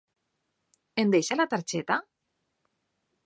Em 1.03 1.11
deixa 1.17 1.37
la 1.41 1.47
targeta!? 1.51 1.99